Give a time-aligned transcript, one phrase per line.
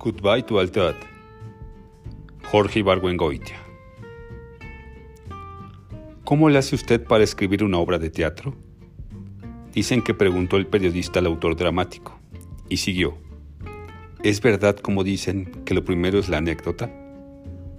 [0.00, 0.94] Goodbye to Altad.
[2.44, 3.56] Jorge Ibargüengoitia.
[6.22, 8.54] ¿Cómo le hace usted para escribir una obra de teatro?
[9.74, 12.16] Dicen que preguntó el periodista al autor dramático
[12.68, 13.18] y siguió.
[14.22, 16.94] ¿Es verdad como dicen que lo primero es la anécdota?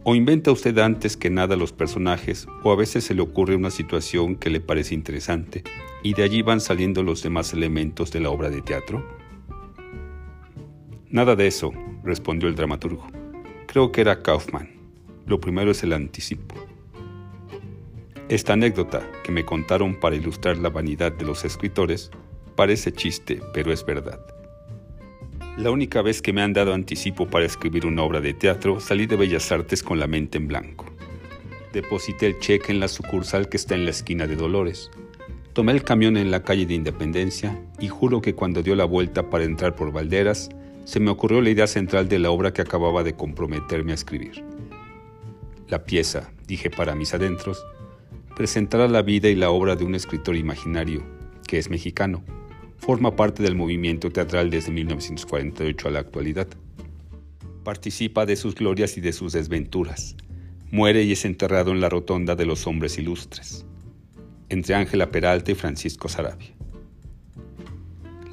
[0.04, 3.72] ¿O inventa usted antes que nada los personajes o a veces se le ocurre una
[3.72, 5.64] situación que le parece interesante
[6.04, 9.08] y de allí van saliendo los demás elementos de la obra de teatro?
[11.12, 11.72] Nada de eso,
[12.04, 13.08] respondió el dramaturgo.
[13.68, 14.70] Creo que era Kaufman.
[15.26, 16.56] Lo primero es el anticipo.
[18.30, 22.12] Esta anécdota que me contaron para ilustrar la vanidad de los escritores
[22.56, 24.20] parece chiste, pero es verdad.
[25.58, 29.08] La única vez que me han dado anticipo para escribir una obra de teatro, salí
[29.08, 30.86] de Bellas Artes con la mente en blanco.
[31.74, 34.90] Deposité el cheque en la sucursal que está en la esquina de Dolores.
[35.54, 39.30] Tomé el camión en la calle de Independencia y juro que cuando dio la vuelta
[39.30, 40.50] para entrar por Valderas,
[40.90, 44.44] se me ocurrió la idea central de la obra que acababa de comprometerme a escribir.
[45.68, 47.64] La pieza, dije para mis adentros,
[48.36, 51.04] presentará la vida y la obra de un escritor imaginario,
[51.46, 52.24] que es mexicano,
[52.80, 56.48] forma parte del movimiento teatral desde 1948 a la actualidad.
[57.64, 60.16] Participa de sus glorias y de sus desventuras.
[60.72, 63.64] Muere y es enterrado en la rotonda de los hombres ilustres,
[64.50, 66.56] entre Ángela Peralta y Francisco Sarabia.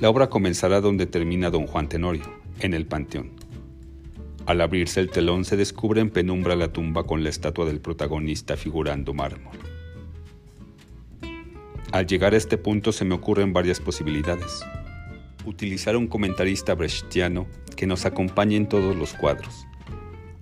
[0.00, 3.30] La obra comenzará donde termina don Juan Tenorio, en el panteón.
[4.46, 8.56] Al abrirse el telón se descubre en penumbra la tumba con la estatua del protagonista
[8.56, 9.56] figurando mármol.
[11.92, 14.60] Al llegar a este punto se me ocurren varias posibilidades.
[15.44, 17.46] Utilizar un comentarista brechtiano
[17.77, 19.66] que nos acompañe en todos los cuadros,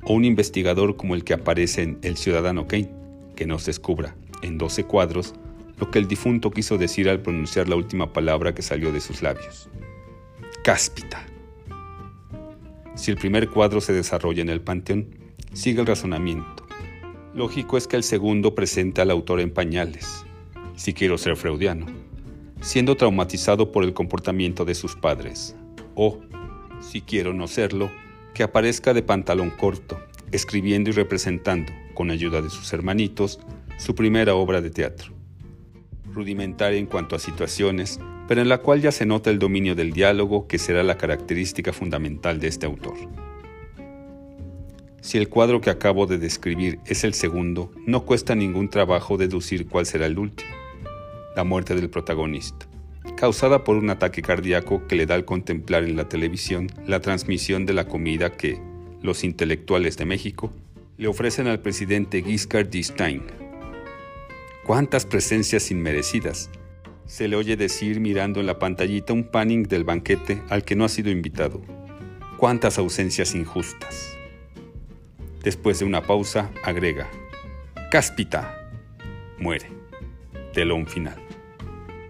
[0.02, 2.90] o un investigador como el que aparece en El Ciudadano Kane,
[3.36, 5.34] que nos descubra, en 12 cuadros,
[5.78, 9.22] lo que el difunto quiso decir al pronunciar la última palabra que salió de sus
[9.22, 9.68] labios.
[10.62, 11.26] Cáspita.
[12.94, 15.08] Si el primer cuadro se desarrolla en el panteón,
[15.52, 16.64] sigue el razonamiento.
[17.34, 20.24] Lógico es que el segundo presente al autor en pañales,
[20.76, 21.86] si quiero ser freudiano,
[22.60, 25.56] siendo traumatizado por el comportamiento de sus padres,
[25.96, 26.20] o,
[26.80, 27.90] si quiero no serlo,
[28.32, 29.98] que aparezca de pantalón corto,
[30.30, 33.40] escribiendo y representando, con ayuda de sus hermanitos,
[33.76, 35.12] su primera obra de teatro.
[36.12, 39.92] Rudimentaria en cuanto a situaciones, pero en la cual ya se nota el dominio del
[39.92, 42.94] diálogo que será la característica fundamental de este autor.
[45.00, 49.68] Si el cuadro que acabo de describir es el segundo, no cuesta ningún trabajo deducir
[49.68, 50.50] cuál será el último.
[51.36, 52.66] La muerte del protagonista,
[53.16, 57.66] causada por un ataque cardíaco que le da al contemplar en la televisión la transmisión
[57.66, 58.58] de la comida que
[59.02, 60.52] los intelectuales de México
[60.96, 63.26] le ofrecen al presidente Giscard d'Estaing.
[64.64, 66.50] ¿Cuántas presencias inmerecidas?
[67.06, 70.84] Se le oye decir mirando en la pantallita un panning del banquete al que no
[70.84, 71.60] ha sido invitado.
[72.38, 74.16] Cuántas ausencias injustas.
[75.42, 77.10] Después de una pausa, agrega,
[77.90, 78.72] Cáspita.
[79.38, 79.68] Muere.
[80.52, 81.20] Telón final.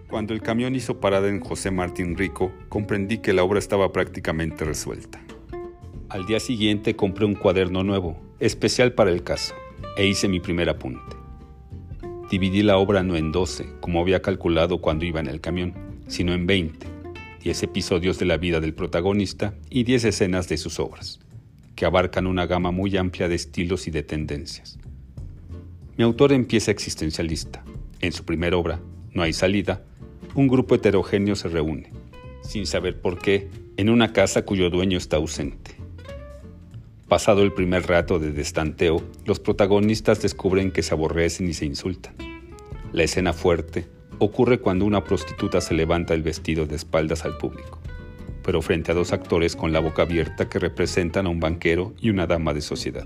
[0.09, 4.63] Cuando el camión hizo parada en José Martín Rico, comprendí que la obra estaba prácticamente
[4.63, 5.21] resuelta.
[6.09, 9.53] Al día siguiente compré un cuaderno nuevo, especial para el caso,
[9.97, 11.24] e hice mi primer apunte.
[12.29, 15.73] Dividí la obra no en 12, como había calculado cuando iba en el camión,
[16.07, 16.87] sino en 20,
[17.43, 21.19] 10 episodios de la vida del protagonista y 10 escenas de sus obras,
[21.75, 24.79] que abarcan una gama muy amplia de estilos y de tendencias.
[25.97, 27.63] Mi autor empieza existencialista.
[27.99, 28.81] En su primera obra,
[29.13, 29.83] No hay salida,
[30.33, 31.91] un grupo heterogéneo se reúne,
[32.41, 35.75] sin saber por qué, en una casa cuyo dueño está ausente.
[37.07, 42.15] Pasado el primer rato de destanteo, los protagonistas descubren que se aborrecen y se insultan.
[42.93, 43.85] La escena fuerte
[44.17, 47.79] ocurre cuando una prostituta se levanta el vestido de espaldas al público,
[48.43, 52.09] pero frente a dos actores con la boca abierta que representan a un banquero y
[52.09, 53.05] una dama de sociedad.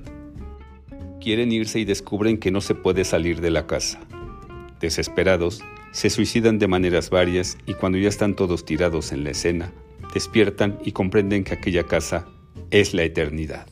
[1.20, 4.00] Quieren irse y descubren que no se puede salir de la casa.
[4.80, 5.62] Desesperados,
[5.92, 9.74] se suicidan de maneras varias y cuando ya están todos tirados en la escena,
[10.14, 12.28] despiertan y comprenden que aquella casa
[12.72, 13.68] es la eternidad.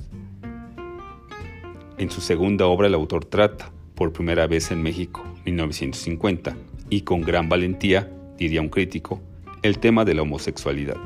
[1.98, 6.56] En su segunda obra el autor trata, por primera vez en México, 1950,
[6.92, 9.20] y con gran valentía, diría un crítico,
[9.64, 10.98] el tema de la homosexualidad.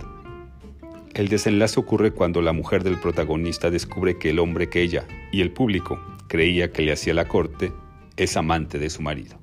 [1.13, 5.39] El desenlace ocurre cuando la mujer del protagonista descubre que el hombre que ella y
[5.39, 5.97] el público
[6.27, 7.71] creía que le hacía la corte
[8.17, 9.39] es amante de su marido.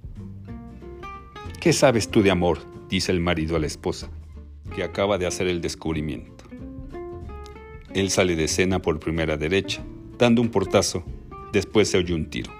[1.61, 2.59] ¿Qué sabes tú de amor?
[2.91, 4.11] dice el marido a la esposa,
[4.75, 6.45] que acaba de hacer el descubrimiento.
[7.95, 9.83] Él sale de escena por primera derecha,
[10.19, 11.05] dando un portazo
[11.53, 12.53] Después se oye un tiro.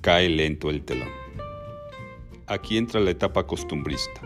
[0.00, 1.08] Cae lento el telón.
[2.46, 4.20] Aquí entra la etapa costumbrista.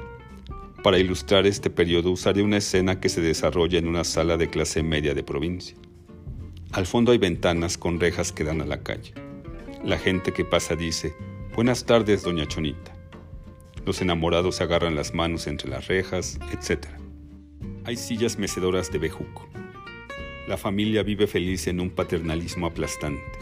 [0.83, 4.83] Para ilustrar este periodo usaré una escena que se desarrolla en una sala de clase
[4.83, 5.77] media de provincia.
[6.73, 9.15] Al fondo hay ventanas con rejas que dan a la calle.
[9.83, 11.15] La gente que pasa dice,
[11.55, 12.93] Buenas tardes, doña Chonita.
[13.87, 16.87] Los enamorados se agarran las manos entre las rejas, etc.
[17.85, 19.49] Hay sillas mecedoras de bejuco.
[20.49, 23.39] La familia vive feliz en un paternalismo aplastante,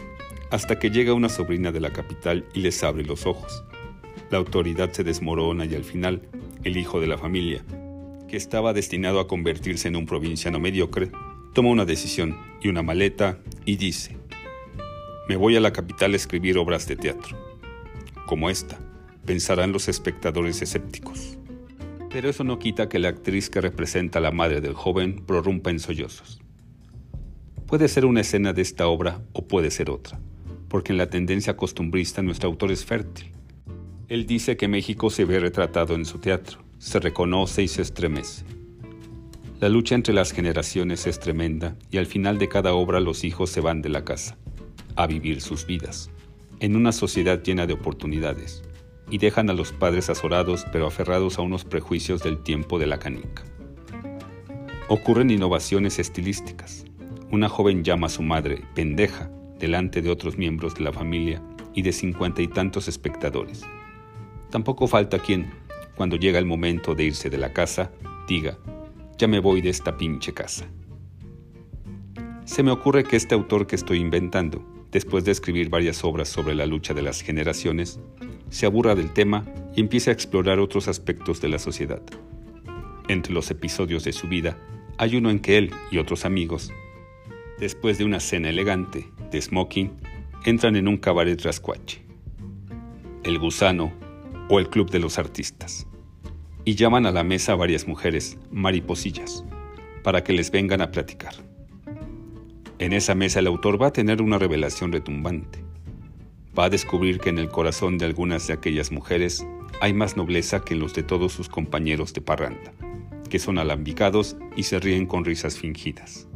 [0.53, 3.63] hasta que llega una sobrina de la capital y les abre los ojos.
[4.29, 6.21] La autoridad se desmorona y al final,
[6.63, 7.65] el hijo de la familia,
[8.27, 11.09] que estaba destinado a convertirse en un provinciano mediocre,
[11.55, 14.15] toma una decisión y una maleta y dice,
[15.27, 17.35] me voy a la capital a escribir obras de teatro.
[18.27, 18.77] Como esta,
[19.25, 21.39] pensarán los espectadores escépticos.
[22.11, 25.71] Pero eso no quita que la actriz que representa a la madre del joven prorrumpa
[25.71, 26.43] en sollozos.
[27.65, 30.19] Puede ser una escena de esta obra o puede ser otra,
[30.73, 33.31] porque en la tendencia costumbrista nuestro autor es fértil.
[34.07, 38.43] Él dice que México se ve retratado en su teatro, se reconoce y se estremece.
[39.59, 43.51] La lucha entre las generaciones es tremenda y al final de cada obra los hijos
[43.51, 44.35] se van de la casa,
[44.95, 46.09] a vivir sus vidas,
[46.59, 48.63] en una sociedad llena de oportunidades,
[49.11, 52.97] y dejan a los padres azorados pero aferrados a unos prejuicios del tiempo de la
[52.97, 53.43] canica.
[54.87, 56.85] Ocurren innovaciones estilísticas.
[57.29, 59.29] Una joven llama a su madre pendeja
[59.59, 61.41] delante de otros miembros de la familia
[61.73, 63.63] y de cincuenta y tantos espectadores.
[64.49, 65.51] Tampoco falta quien,
[65.95, 67.91] cuando llega el momento de irse de la casa,
[68.27, 68.57] diga,
[69.17, 70.65] ya me voy de esta pinche casa.
[72.45, 76.55] Se me ocurre que este autor que estoy inventando, después de escribir varias obras sobre
[76.55, 77.99] la lucha de las generaciones,
[78.49, 79.45] se aburra del tema
[79.75, 82.01] y empiece a explorar otros aspectos de la sociedad.
[83.07, 84.57] Entre los episodios de su vida
[84.97, 86.71] hay uno en que él y otros amigos,
[87.59, 89.91] después de una cena elegante de smoking,
[90.45, 92.05] entran en un cabaret rascuache,
[93.23, 93.91] el gusano
[94.49, 95.85] o el club de los artistas,
[96.63, 99.43] y llaman a la mesa a varias mujeres, mariposillas,
[100.01, 101.33] para que les vengan a platicar.
[102.79, 105.63] En esa mesa el autor va a tener una revelación retumbante
[106.57, 109.45] va a descubrir que en el corazón de algunas de aquellas mujeres
[109.81, 112.73] hay más nobleza que en los de todos sus compañeros de parranda,
[113.29, 116.27] que son alambicados y se ríen con risas fingidas.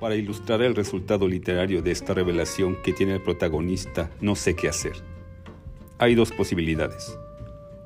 [0.00, 4.68] Para ilustrar el resultado literario de esta revelación que tiene el protagonista, no sé qué
[4.68, 4.94] hacer.
[5.98, 7.18] Hay dos posibilidades.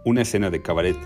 [0.05, 0.97] Una escena de cabaret,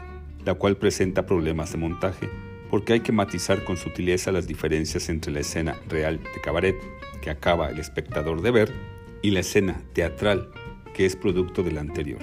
[0.44, 2.28] la cual presenta problemas de montaje,
[2.70, 6.76] porque hay que matizar con sutileza las diferencias entre la escena real de cabaret,
[7.22, 8.74] que acaba el espectador de ver,
[9.22, 10.50] y la escena teatral
[10.92, 12.20] que es producto de la anterior.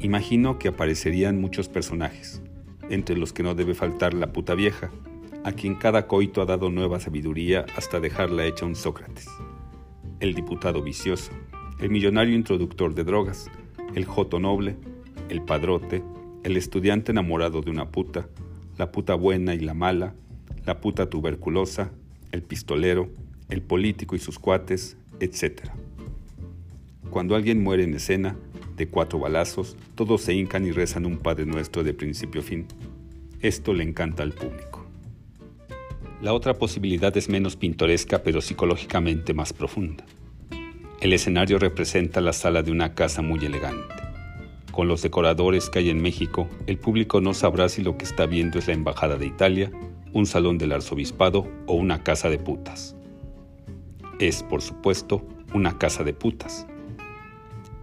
[0.00, 2.42] Imagino que aparecerían muchos personajes,
[2.90, 4.90] entre los que no debe faltar la puta vieja,
[5.44, 9.26] a quien cada coito ha dado nueva sabiduría hasta dejarla hecha un Sócrates,
[10.20, 11.32] el diputado vicioso,
[11.80, 13.50] el millonario introductor de drogas,
[13.94, 14.76] el joto noble,
[15.28, 16.02] el padrote,
[16.44, 18.28] el estudiante enamorado de una puta,
[18.78, 20.14] la puta buena y la mala,
[20.64, 21.90] la puta tuberculosa,
[22.30, 23.08] el pistolero,
[23.48, 25.70] el político y sus cuates, etc.
[27.10, 28.36] Cuando alguien muere en escena,
[28.76, 32.66] de cuatro balazos, todos se hincan y rezan un Padre Nuestro de principio a fin.
[33.40, 34.71] Esto le encanta al público.
[36.22, 40.04] La otra posibilidad es menos pintoresca pero psicológicamente más profunda.
[41.00, 43.92] El escenario representa la sala de una casa muy elegante.
[44.70, 48.26] Con los decoradores que hay en México, el público no sabrá si lo que está
[48.26, 49.72] viendo es la Embajada de Italia,
[50.12, 52.94] un salón del arzobispado o una casa de putas.
[54.20, 56.68] Es, por supuesto, una casa de putas.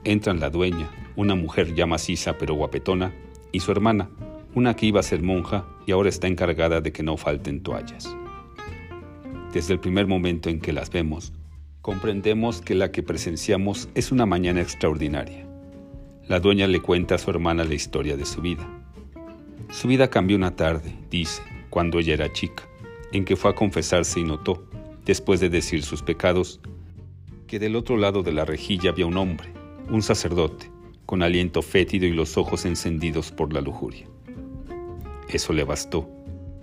[0.05, 3.13] Entran la dueña, una mujer ya maciza pero guapetona,
[3.51, 4.09] y su hermana,
[4.55, 8.15] una que iba a ser monja y ahora está encargada de que no falten toallas.
[9.53, 11.33] Desde el primer momento en que las vemos,
[11.81, 15.47] comprendemos que la que presenciamos es una mañana extraordinaria.
[16.27, 18.67] La dueña le cuenta a su hermana la historia de su vida.
[19.71, 21.41] Su vida cambió una tarde, dice,
[21.71, 22.63] cuando ella era chica,
[23.11, 24.63] en que fue a confesarse y notó,
[25.03, 26.59] después de decir sus pecados,
[27.47, 29.51] que del otro lado de la rejilla había un hombre,
[29.89, 30.69] un sacerdote,
[31.07, 34.07] con aliento fétido y los ojos encendidos por la lujuria.
[35.27, 36.07] Eso le bastó.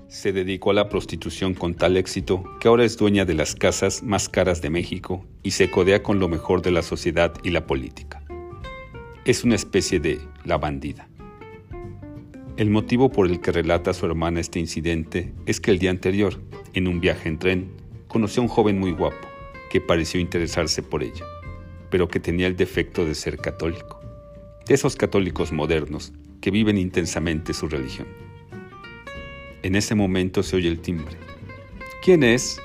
[0.09, 4.05] Se dedicó a la prostitución con tal éxito que ahora es dueña de las casas
[4.05, 7.67] más caras de México y se codea con lo mejor de la sociedad y la
[7.67, 8.23] política.
[9.25, 11.09] Es una especie de la bandida.
[12.57, 15.91] El motivo por el que relata a su hermana este incidente es que el día
[15.91, 16.41] anterior,
[16.73, 17.73] en un viaje en tren,
[18.07, 19.27] conoció a un joven muy guapo
[19.71, 21.25] que pareció interesarse por ella,
[21.91, 24.01] pero que tenía el defecto de ser católico,
[24.67, 28.26] de esos católicos modernos que viven intensamente su religión.
[29.67, 31.17] En ese momento se oye el timbre.
[32.01, 32.61] ¿Quién es?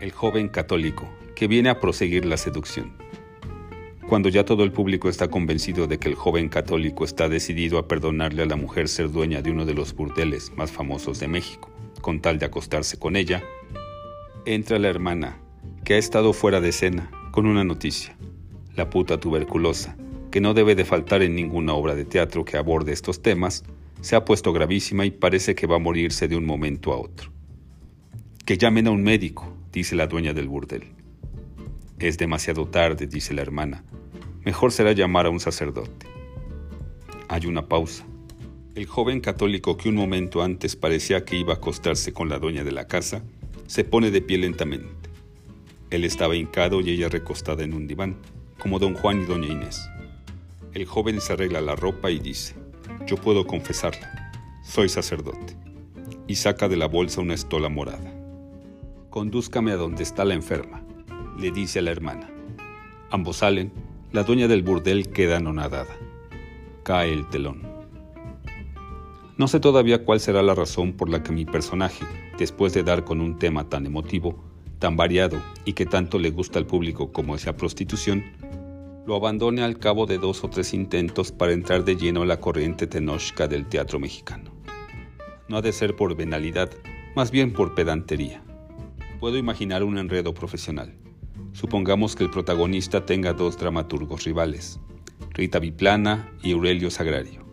[0.00, 2.94] El joven católico que viene a proseguir la seducción.
[4.08, 7.88] Cuando ya todo el público está convencido de que el joven católico está decidido a
[7.88, 11.70] perdonarle a la mujer ser dueña de uno de los burdeles más famosos de México,
[12.00, 13.42] con tal de acostarse con ella,
[14.46, 15.42] Entra la hermana,
[15.84, 18.16] que ha estado fuera de escena, con una noticia.
[18.74, 19.94] La puta tuberculosa,
[20.30, 23.62] que no debe de faltar en ninguna obra de teatro que aborde estos temas,
[24.04, 27.32] se ha puesto gravísima y parece que va a morirse de un momento a otro.
[28.44, 30.92] Que llamen a un médico, dice la dueña del burdel.
[31.98, 33.82] Es demasiado tarde, dice la hermana.
[34.44, 36.06] Mejor será llamar a un sacerdote.
[37.28, 38.04] Hay una pausa.
[38.74, 42.62] El joven católico que un momento antes parecía que iba a acostarse con la dueña
[42.62, 43.22] de la casa,
[43.66, 45.08] se pone de pie lentamente.
[45.88, 48.18] Él estaba hincado y ella recostada en un diván,
[48.58, 49.88] como don Juan y doña Inés.
[50.74, 52.54] El joven se arregla la ropa y dice,
[53.06, 54.32] yo puedo confesarla,
[54.62, 55.56] soy sacerdote,
[56.26, 58.12] y saca de la bolsa una estola morada.
[59.10, 60.82] Condúzcame a donde está la enferma,
[61.38, 62.30] le dice a la hermana.
[63.10, 63.72] Ambos salen,
[64.12, 65.96] la dueña del burdel queda anonadada.
[66.82, 67.62] Cae el telón.
[69.36, 72.04] No sé todavía cuál será la razón por la que mi personaje,
[72.38, 74.42] después de dar con un tema tan emotivo,
[74.78, 78.24] tan variado y que tanto le gusta al público como esa prostitución,
[79.06, 82.40] lo abandone al cabo de dos o tres intentos para entrar de lleno a la
[82.40, 84.50] corriente tenochca del teatro mexicano.
[85.48, 86.70] No ha de ser por venalidad,
[87.14, 88.42] más bien por pedantería.
[89.20, 90.94] Puedo imaginar un enredo profesional.
[91.52, 94.80] Supongamos que el protagonista tenga dos dramaturgos rivales,
[95.30, 97.44] Rita Biplana y Aurelio Sagrario,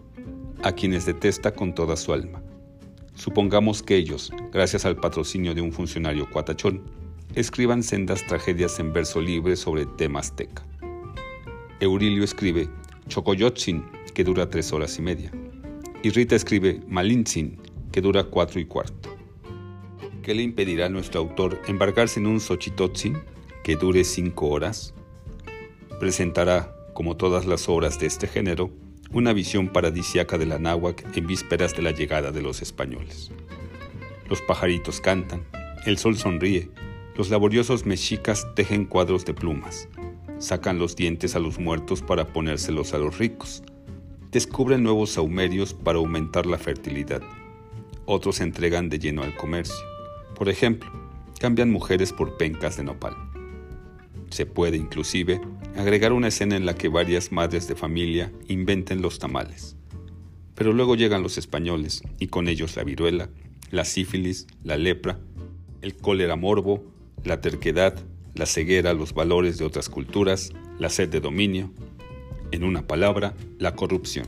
[0.64, 2.42] a quienes detesta con toda su alma.
[3.14, 6.82] Supongamos que ellos, gracias al patrocinio de un funcionario cuatachón,
[7.36, 10.71] escriban sendas tragedias en verso libre sobre temas azteca.
[11.82, 12.70] Eurilio escribe
[13.08, 13.84] Chocoyotzin,
[14.14, 15.32] que dura tres horas y media,
[16.04, 17.60] y Rita escribe Malintzin,
[17.92, 19.10] que dura cuatro y cuarto.
[20.22, 23.18] ¿Qué le impedirá a nuestro autor embarcarse en un Xochitotzin
[23.64, 24.94] que dure cinco horas?
[26.00, 28.70] Presentará, como todas las obras de este género,
[29.12, 33.32] una visión paradisiaca de la náhuac en vísperas de la llegada de los españoles.
[34.30, 35.48] Los pajaritos cantan,
[35.88, 36.70] el sol sonríe,
[37.16, 39.90] los laboriosos mexicas tejen cuadros de plumas,
[40.42, 43.64] sacan los dientes a los muertos para ponérselos a los ricos,
[44.32, 47.22] descubren nuevos saumerios para aumentar la fertilidad,
[48.06, 49.86] otros se entregan de lleno al comercio,
[50.36, 50.92] por ejemplo,
[51.40, 53.16] cambian mujeres por pencas de nopal.
[54.30, 55.40] Se puede inclusive
[55.76, 59.76] agregar una escena en la que varias madres de familia inventen los tamales.
[60.56, 63.30] Pero luego llegan los españoles y con ellos la viruela,
[63.70, 65.20] la sífilis, la lepra,
[65.82, 66.84] el cólera morbo,
[67.24, 68.04] la terquedad,
[68.42, 71.70] la ceguera los valores de otras culturas, la sed de dominio,
[72.50, 74.26] en una palabra, la corrupción.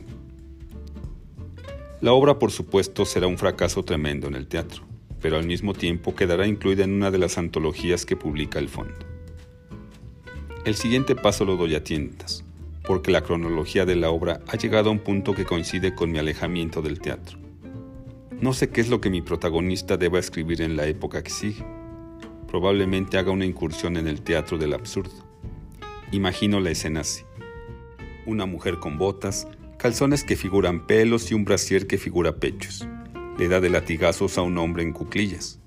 [2.00, 4.84] La obra, por supuesto, será un fracaso tremendo en el teatro,
[5.20, 8.94] pero al mismo tiempo quedará incluida en una de las antologías que publica el fondo.
[10.64, 12.44] El siguiente paso lo doy a tientas,
[12.84, 16.20] porque la cronología de la obra ha llegado a un punto que coincide con mi
[16.20, 17.36] alejamiento del teatro.
[18.40, 21.64] No sé qué es lo que mi protagonista deba escribir en la época que sigue
[22.54, 25.10] probablemente haga una incursión en el teatro del absurdo.
[26.12, 27.24] Imagino la escena así.
[28.26, 32.86] Una mujer con botas, calzones que figuran pelos y un brasier que figura pechos.
[33.38, 35.58] Le da de latigazos a un hombre en cuclillas.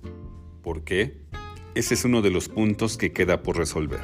[0.63, 1.17] ¿Por qué?
[1.75, 4.03] Ese es uno de los puntos que queda por resolver.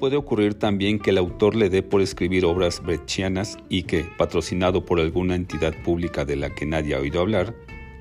[0.00, 4.84] Puede ocurrir también que el autor le dé por escribir obras brechianas y que, patrocinado
[4.84, 7.54] por alguna entidad pública de la que nadie ha oído hablar,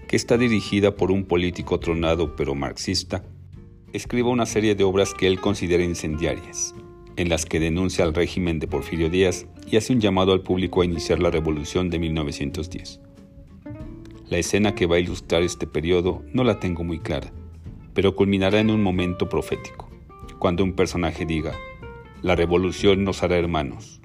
[0.07, 3.23] que está dirigida por un político tronado pero marxista,
[3.93, 6.75] escriba una serie de obras que él considera incendiarias,
[7.15, 10.81] en las que denuncia al régimen de Porfirio Díaz y hace un llamado al público
[10.81, 12.99] a iniciar la revolución de 1910.
[14.29, 17.31] La escena que va a ilustrar este periodo no la tengo muy clara,
[17.93, 19.89] pero culminará en un momento profético,
[20.37, 21.53] cuando un personaje diga,
[22.21, 24.01] la revolución nos hará hermanos.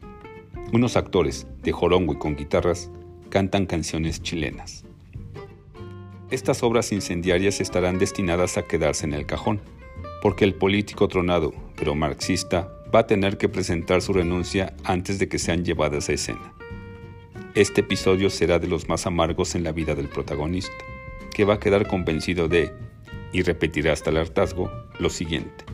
[0.72, 2.90] Unos actores, de jorongo y con guitarras,
[3.28, 4.84] cantan canciones chilenas.
[6.30, 9.60] Estas obras incendiarias estarán destinadas a quedarse en el cajón,
[10.22, 15.28] porque el político tronado, pero marxista, va a tener que presentar su renuncia antes de
[15.28, 16.54] que sean llevadas a escena.
[17.54, 20.72] Este episodio será de los más amargos en la vida del protagonista,
[21.32, 22.72] que va a quedar convencido de,
[23.32, 25.64] y repetirá hasta el hartazgo, lo siguiente.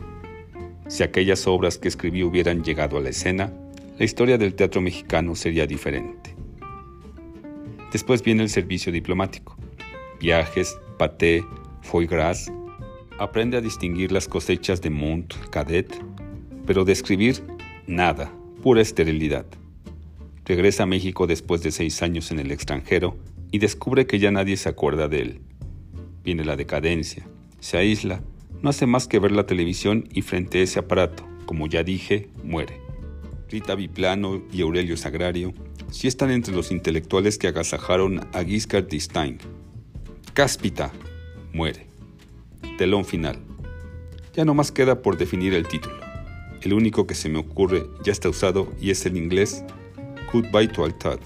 [0.89, 3.53] Si aquellas obras que escribí hubieran llegado a la escena,
[3.97, 6.35] la historia del teatro mexicano sería diferente.
[7.91, 9.55] Después viene el servicio diplomático.
[10.21, 11.43] Viajes, paté,
[11.81, 12.51] foie gras,
[13.17, 15.99] aprende a distinguir las cosechas de Mont, Cadet,
[16.67, 17.43] pero de escribir,
[17.87, 19.47] nada, pura esterilidad.
[20.45, 23.17] Regresa a México después de seis años en el extranjero
[23.49, 25.41] y descubre que ya nadie se acuerda de él.
[26.23, 27.25] Viene la decadencia,
[27.59, 28.21] se aísla,
[28.61, 32.29] no hace más que ver la televisión y frente a ese aparato, como ya dije,
[32.43, 32.79] muere.
[33.49, 35.51] Rita Biplano y Aurelio Sagrario
[35.89, 39.39] sí están entre los intelectuales que agasajaron a Giscard d'Estaing.
[40.41, 40.91] Cáspita
[41.53, 41.85] muere
[42.79, 43.37] telón final.
[44.33, 45.97] Ya no más queda por definir el título.
[46.63, 49.63] El único que se me ocurre ya está usado y es el inglés
[50.33, 51.19] Goodbye to Altad